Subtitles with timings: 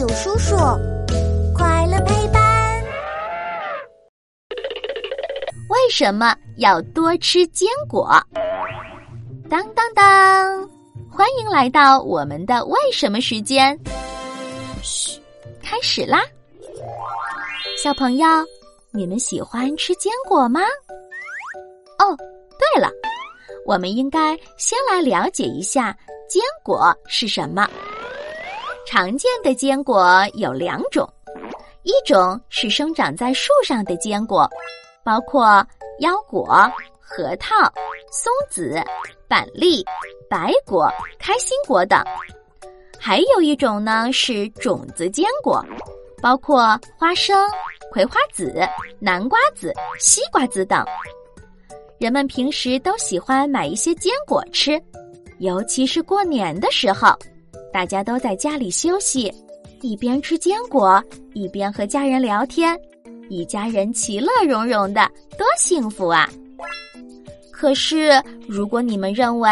[0.00, 0.56] 有叔叔，
[1.54, 2.82] 快乐陪伴。
[5.68, 8.10] 为什么要多吃坚果？
[9.50, 10.66] 当当当！
[11.12, 13.78] 欢迎来到我们的为什么时间。
[14.82, 15.20] 嘘，
[15.62, 16.22] 开始啦！
[17.76, 18.26] 小朋友，
[18.92, 20.62] 你们喜欢吃坚果吗？
[21.98, 22.16] 哦，
[22.58, 22.90] 对了，
[23.66, 25.94] 我们应该先来了解一下
[26.26, 27.68] 坚果是什么。
[28.86, 31.08] 常见的坚果有两种，
[31.82, 34.48] 一种是生长在树上的坚果，
[35.04, 35.64] 包括
[36.00, 36.46] 腰果、
[36.98, 37.54] 核桃、
[38.10, 38.82] 松子、
[39.28, 39.84] 板栗、
[40.28, 42.02] 白果、开心果等；
[42.98, 45.64] 还有一种呢是种子坚果，
[46.20, 47.38] 包括花生、
[47.92, 48.52] 葵花籽、
[48.98, 50.84] 南瓜籽、西瓜籽等。
[51.98, 54.82] 人们平时都喜欢买一些坚果吃，
[55.38, 57.16] 尤其是过年的时候。
[57.72, 59.32] 大家都在家里休息，
[59.80, 61.02] 一边吃坚果，
[61.34, 62.76] 一边和家人聊天，
[63.28, 65.08] 一家人其乐融融的，
[65.38, 66.28] 多幸福啊！
[67.52, 69.48] 可是，如果你们认为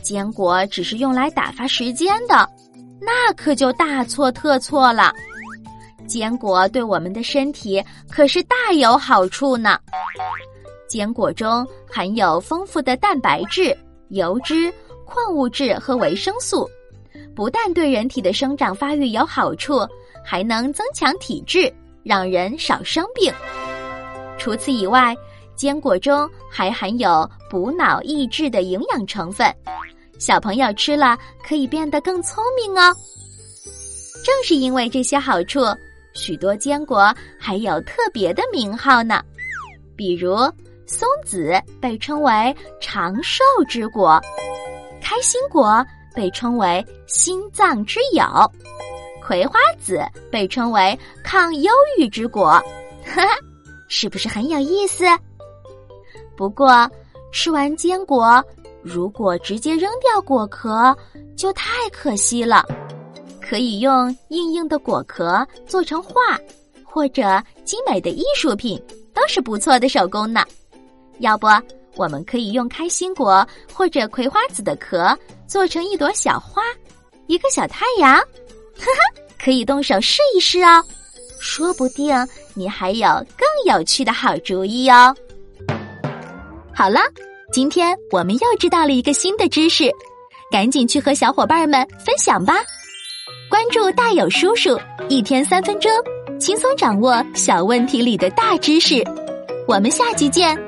[0.00, 2.48] 坚果只是用来打发时间的，
[3.00, 5.12] 那可就大错特错了。
[6.06, 9.76] 坚果对我们的身体可是大有好处呢。
[10.88, 13.76] 坚果中含有丰富的蛋白质、
[14.10, 14.72] 油脂、
[15.04, 16.70] 矿物质和维生素。
[17.36, 19.86] 不但对人体的生长发育有好处，
[20.24, 21.70] 还能增强体质，
[22.02, 23.30] 让人少生病。
[24.38, 25.14] 除此以外，
[25.54, 29.54] 坚果中还含有补脑益智的营养成分，
[30.18, 32.90] 小朋友吃了可以变得更聪明哦。
[34.24, 35.60] 正是因为这些好处，
[36.14, 39.22] 许多坚果还有特别的名号呢。
[39.94, 40.36] 比如，
[40.86, 44.18] 松子被称为长寿之果，
[45.02, 45.84] 开心果。
[46.16, 48.24] 被称为心脏之友，
[49.22, 50.00] 葵花籽
[50.32, 52.52] 被称为抗忧郁之果，
[53.04, 53.36] 哈哈，
[53.86, 55.04] 是不是很有意思？
[56.34, 56.90] 不过
[57.30, 58.42] 吃完坚果，
[58.82, 60.96] 如果直接扔掉果壳，
[61.36, 62.64] 就太可惜了。
[63.40, 66.10] 可以用硬硬的果壳做成画，
[66.82, 68.82] 或者精美的艺术品，
[69.14, 70.42] 都是不错的手工呢。
[71.18, 71.46] 要不？
[71.96, 76.62] 我们可以用开心果或者葵花籽的壳做成一朵小花，
[77.26, 80.84] 一个小太阳，哈哈，可以动手试一试哦，
[81.40, 82.14] 说不定
[82.54, 85.14] 你还有更有趣的好主意哦。
[86.74, 87.00] 好了，
[87.52, 89.90] 今天我们又知道了一个新的知识，
[90.50, 92.54] 赶紧去和小伙伴们分享吧！
[93.48, 95.90] 关注大有叔叔，一天三分钟，
[96.38, 99.02] 轻松掌握小问题里的大知识。
[99.66, 100.65] 我们下期见。